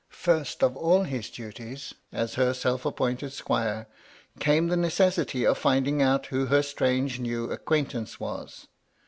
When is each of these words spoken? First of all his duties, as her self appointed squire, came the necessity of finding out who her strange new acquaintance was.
First 0.09 0.63
of 0.63 0.75
all 0.75 1.03
his 1.03 1.29
duties, 1.29 1.93
as 2.11 2.33
her 2.33 2.55
self 2.55 2.87
appointed 2.87 3.33
squire, 3.33 3.85
came 4.39 4.67
the 4.67 4.75
necessity 4.75 5.45
of 5.45 5.59
finding 5.59 6.01
out 6.01 6.25
who 6.25 6.47
her 6.47 6.63
strange 6.63 7.19
new 7.19 7.51
acquaintance 7.51 8.19
was. 8.19 8.65